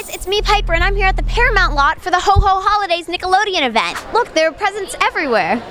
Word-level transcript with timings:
guys, 0.00 0.14
it's 0.14 0.26
me, 0.26 0.40
Piper, 0.42 0.72
and 0.72 0.82
I'm 0.82 0.96
here 0.96 1.06
at 1.06 1.16
the 1.16 1.22
Paramount 1.24 1.74
lot 1.74 2.00
for 2.00 2.10
the 2.10 2.18
Ho 2.18 2.32
Ho 2.32 2.60
Holidays 2.62 3.06
Nickelodeon 3.06 3.66
event. 3.66 3.98
Look, 4.12 4.32
there 4.34 4.48
are 4.48 4.52
presents 4.52 4.94
everywhere. 5.00 5.62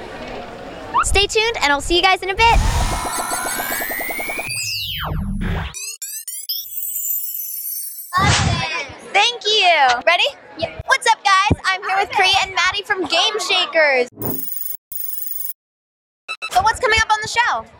Stay 1.04 1.25
tuned, 1.25 1.57
and 1.62 1.71
I'll 1.71 1.81
see 1.81 1.96
you 1.96 2.04
guys 2.04 2.21
in 2.21 2.29
a 2.29 2.36
bit. 2.36 2.60
Thank 9.13 9.46
you. 9.46 9.87
Ready? 10.05 10.28
Yep. 10.59 10.83
What's 10.85 11.07
up, 11.07 11.23
guys? 11.23 11.61
I'm 11.65 11.81
here 11.83 11.97
with 11.97 12.09
Cree 12.11 12.35
and 12.43 12.53
Maddie 12.53 12.83
from 12.83 13.05
Game 13.05 13.39
Shakers. 13.39 14.09
So, 16.52 16.61
what's 16.61 16.80
coming 16.80 16.99
up 17.02 17.11
on 17.11 17.20
the 17.21 17.27
show? 17.27 17.78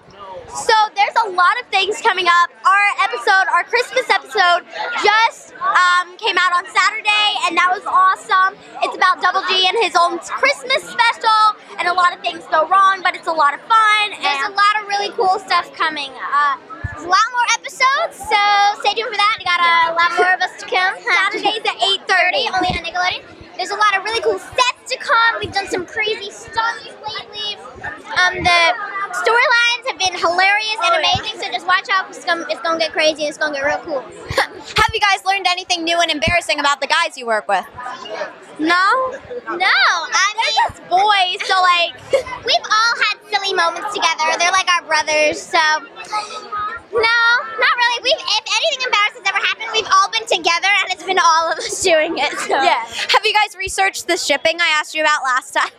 So 0.50 0.75
there's 0.93 1.18
a 1.25 1.30
lot 1.34 1.55
of 1.62 1.66
things 1.70 2.02
coming 2.02 2.25
up. 2.25 2.50
Our 2.66 2.86
episode, 3.05 3.45
our 3.54 3.64
Christmas 3.64 4.09
episode, 4.09 4.66
just 5.02 5.54
um, 5.57 6.18
came 6.18 6.38
out 6.38 6.54
on 6.54 6.66
Saturday, 6.70 7.30
and 7.48 7.57
that 7.57 7.70
was 7.70 7.85
awesome. 7.85 8.57
It's 8.85 8.94
about 8.98 9.21
Double 9.21 9.41
G 9.49 9.66
and 9.66 9.77
his 9.81 9.98
own 9.98 10.20
Christmas 10.21 10.85
special, 10.85 11.41
and 11.77 11.88
a 11.88 11.94
lot 11.94 12.13
of 12.13 12.21
things 12.21 12.45
go 12.49 12.68
wrong, 12.70 13.02
but 13.02 13.13
it's 13.16 13.30
a 13.30 13.34
lot 13.34 13.54
of 13.54 13.62
fun. 13.66 14.05
There's 14.21 14.45
a 14.49 14.54
lot 14.54 14.73
of 14.81 14.90
really 14.90 15.09
cool 15.18 15.38
stuff 15.41 15.73
coming. 15.73 16.13
Uh, 16.13 16.57
there's 16.93 17.05
a 17.05 17.12
lot 17.13 17.27
more 17.34 17.48
episodes, 17.57 18.18
so 18.18 18.41
stay 18.85 18.93
tuned 18.98 19.09
for 19.09 19.18
that. 19.18 19.35
We 19.38 19.46
got 19.46 19.62
a 19.62 19.98
lot 19.98 20.09
more 20.18 20.34
of 20.34 20.41
us 20.46 20.54
to 20.62 20.66
come. 20.70 20.93
Saturdays 21.09 21.66
at 21.66 21.77
8:30, 22.05 22.54
only 22.54 22.70
on 22.73 22.82
Nickelodeon. 22.85 23.23
There's 23.57 23.71
a 23.71 23.80
lot 23.80 23.98
of 23.98 24.04
really 24.04 24.21
cool 24.21 24.40
sets 24.40 24.93
to 24.93 24.98
come. 24.98 25.41
We've 25.41 25.52
done 25.52 25.68
some 25.68 25.85
crazy 25.85 26.32
stunts 26.32 26.96
lately. 27.04 27.59
Um, 28.16 28.40
the 28.40 28.59
been 29.26 29.59
hilarious 30.39 30.79
and 30.84 30.95
oh, 30.95 31.03
amazing, 31.03 31.39
so 31.39 31.52
just 31.52 31.67
watch 31.67 31.88
out. 31.91 32.07
It's 32.09 32.23
gonna, 32.23 32.45
it's 32.49 32.61
gonna 32.61 32.79
get 32.79 32.91
crazy 32.91 33.23
and 33.23 33.29
it's 33.29 33.38
gonna 33.38 33.53
get 33.53 33.66
real 33.66 33.79
cool. 33.84 34.02
Have 34.79 34.91
you 34.93 34.99
guys 34.99 35.25
learned 35.25 35.48
anything 35.48 35.84
new 35.84 35.99
and 35.99 36.12
embarrassing 36.12 36.59
about 36.59 36.79
the 36.79 36.88
guys 36.88 37.17
you 37.17 37.25
work 37.25 37.48
with? 37.48 37.65
No? 38.59 38.85
No. 39.52 39.76
I 39.76 40.27
mean, 40.40 40.51
just 40.63 40.79
boys, 40.87 41.40
so 41.43 41.55
like, 41.59 41.91
we've 42.48 42.68
all 42.71 42.93
had 43.04 43.15
silly 43.27 43.54
moments 43.54 43.91
together. 43.93 44.27
They're 44.40 44.55
like 44.55 44.68
our 44.79 44.84
brothers, 44.87 45.41
so. 45.41 45.59
No, 46.90 47.20
not 47.59 47.74
really. 47.76 47.99
We've, 48.03 48.18
if 48.18 48.46
anything 48.48 48.81
embarrassing 48.87 49.24
has 49.24 49.29
ever 49.29 49.43
happened, 49.46 49.70
we've 49.74 49.91
all 49.91 50.09
been 50.12 50.26
together 50.26 50.71
and 50.84 50.91
it's 50.91 51.03
been 51.03 51.20
all 51.20 51.51
of 51.51 51.57
us 51.59 51.84
doing 51.91 52.18
it. 52.18 52.31
So. 52.40 52.55
Yeah. 52.55 52.84
Have 53.12 53.24
you 53.24 53.34
guys 53.34 53.55
researched 53.57 54.07
the 54.07 54.18
shipping 54.18 54.59
I 54.62 54.70
asked 54.79 54.96
you 54.96 55.03
about 55.03 55.24
last 55.24 55.53
time? 55.53 55.71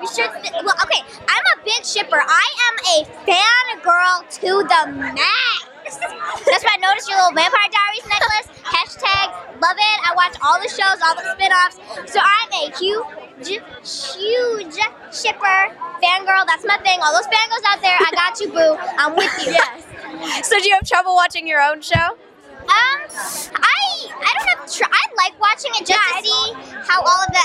We 0.00 0.06
should. 0.08 0.30
Well, 0.64 0.76
okay. 0.84 1.02
I'm 1.28 1.44
a 1.54 1.64
big 1.64 1.84
shipper. 1.84 2.20
I 2.20 2.46
am 2.68 2.74
a 2.94 3.04
fan 3.26 3.80
girl 3.82 4.24
to 4.40 4.50
the 4.66 4.92
max. 5.14 5.72
That's 6.46 6.64
why 6.64 6.74
I 6.74 6.80
noticed 6.80 7.08
your 7.08 7.18
little 7.18 7.34
Vampire 7.34 7.68
Diaries 7.68 8.06
necklace. 8.08 8.48
Hashtag 8.64 9.60
love 9.60 9.76
it. 9.76 9.98
I 10.08 10.14
watch 10.16 10.34
all 10.42 10.58
the 10.58 10.70
shows, 10.70 10.98
all 11.04 11.14
the 11.14 11.26
spin-offs. 11.34 11.78
So 12.10 12.18
I'm 12.22 12.50
a 12.64 12.74
huge, 12.78 13.60
huge 13.84 14.76
shipper 15.12 15.58
fangirl. 16.02 16.46
That's 16.46 16.64
my 16.66 16.78
thing. 16.82 16.98
All 17.02 17.12
those 17.12 17.28
fangirls 17.28 17.64
out 17.66 17.82
there, 17.82 17.96
I 17.98 18.10
got 18.14 18.40
you, 18.40 18.48
boo. 18.50 18.76
I'm 18.98 19.16
with 19.16 19.32
you. 19.46 19.52
Yes. 19.52 20.48
So 20.48 20.58
do 20.58 20.68
you 20.68 20.74
have 20.74 20.86
trouble 20.86 21.14
watching 21.14 21.46
your 21.46 21.60
own 21.60 21.80
show? 21.80 22.16
Um, 22.62 22.98
I 23.58 23.82
I 24.22 24.30
don't 24.38 24.48
have 24.54 24.72
tr- 24.72 24.86
I 24.86 25.02
like 25.16 25.34
watching 25.40 25.72
it 25.74 25.86
just 25.86 25.98
to 25.98 26.22
see 26.22 26.52
how 26.86 27.02
all 27.02 27.22
of 27.26 27.30
the 27.34 27.42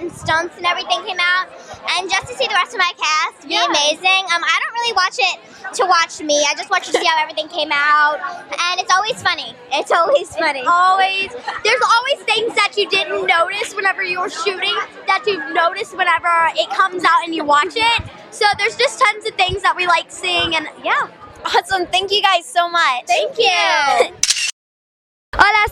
and 0.00 0.12
stunts 0.12 0.56
and 0.56 0.66
everything 0.66 1.02
came 1.04 1.20
out, 1.20 1.48
and 1.96 2.10
just 2.10 2.28
to 2.28 2.34
see 2.34 2.46
the 2.46 2.54
rest 2.54 2.72
of 2.74 2.78
my 2.78 2.92
cast 2.96 3.48
be 3.48 3.56
amazing. 3.56 4.22
Um, 4.32 4.42
I 4.42 4.56
don't 4.62 4.74
really 4.74 4.94
watch 4.94 5.16
it 5.18 5.36
to 5.76 5.86
watch 5.86 6.20
me. 6.20 6.44
I 6.48 6.54
just 6.54 6.70
watch 6.70 6.86
to 6.86 6.92
see 6.92 7.06
how 7.06 7.20
everything 7.20 7.48
came 7.48 7.70
out, 7.72 8.18
and 8.50 8.80
it's 8.80 8.92
always 8.92 9.22
funny. 9.22 9.54
It's 9.72 9.90
always 9.90 10.34
funny. 10.36 10.62
always 10.66 11.32
there's 11.64 11.84
always 11.96 12.18
things 12.24 12.54
that 12.54 12.74
you 12.76 12.88
didn't 12.88 13.26
notice 13.26 13.74
whenever 13.74 14.02
you 14.02 14.20
were 14.20 14.30
shooting 14.30 14.74
that 15.06 15.24
you 15.26 15.38
notice 15.54 15.92
whenever 15.92 16.50
it 16.56 16.70
comes 16.70 17.04
out 17.04 17.24
and 17.24 17.34
you 17.34 17.44
watch 17.44 17.74
it. 17.76 18.02
So 18.30 18.44
there's 18.58 18.76
just 18.76 19.00
tons 19.00 19.26
of 19.26 19.34
things 19.34 19.62
that 19.62 19.74
we 19.76 19.86
like 19.86 20.10
seeing 20.10 20.56
and 20.56 20.68
yeah. 20.84 21.08
Awesome. 21.44 21.86
Thank 21.86 22.10
you 22.10 22.22
guys 22.22 22.44
so 22.44 22.68
much. 22.68 23.06
Thank 23.06 23.38
you. 23.38 24.16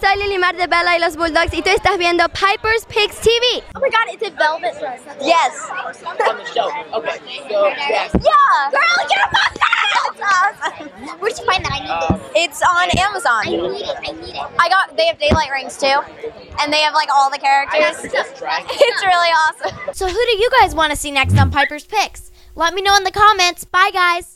Hola, 0.05 0.17
soy 0.17 0.23
Lilimar 0.23 0.55
de 0.55 0.67
Bella 0.67 0.97
y 0.97 1.01
los 1.01 1.17
Bulldogs 1.17 1.55
y 1.55 1.63
tú 1.63 1.71
estás 1.71 1.97
viendo 1.97 2.29
Piper's 2.29 2.85
Picks 2.87 3.21
TV. 3.21 3.65
Oh 3.75 3.81
my 3.81 3.89
god, 3.89 4.13
it's 4.13 4.23
a 4.23 4.31
velvet 4.37 4.79
dress. 4.79 5.01
Yes. 5.23 5.55
on 6.29 6.37
the 6.37 6.45
show. 6.53 6.69
Okay, 6.93 7.19
so 7.49 7.69
yeah. 7.69 8.09
Yeah. 8.13 8.71
Girl, 8.71 9.09
get 9.09 9.19
up 9.25 9.33
on 9.33 9.55
that! 10.19 11.21
Where'd 11.21 11.39
you 11.39 11.47
find 11.47 11.65
that? 11.65 11.73
I 11.73 11.81
need 11.81 11.89
this. 11.89 12.11
Um, 12.11 12.31
it's 12.37 12.61
on 12.63 12.91
Amazon. 12.99 13.45
I 13.45 13.51
need 13.51 13.83
it. 13.83 13.97
I 13.97 14.13
need 14.13 14.35
it. 14.35 14.43
I 14.59 14.69
got. 14.69 14.95
They 14.95 15.07
have 15.07 15.19
daylight 15.19 15.51
rings 15.51 15.79
too, 15.79 15.99
and 16.61 16.71
they 16.71 16.81
have 16.81 16.93
like 16.93 17.09
all 17.15 17.31
the 17.31 17.39
characters. 17.39 18.13
Just 18.13 18.37
try. 18.37 18.63
It's 18.69 19.05
really 19.05 19.31
awesome. 19.31 19.95
So 19.95 20.07
who 20.07 20.13
do 20.13 20.37
you 20.37 20.51
guys 20.61 20.75
want 20.75 20.91
to 20.91 20.97
see 20.97 21.13
next 21.13 21.39
on 21.39 21.51
Piper's 21.51 21.87
Picks? 21.87 22.31
Let 22.57 22.75
me 22.75 22.83
know 22.83 22.95
in 22.97 23.05
the 23.05 23.11
comments. 23.11 23.65
Bye, 23.65 23.91
guys. 23.93 24.34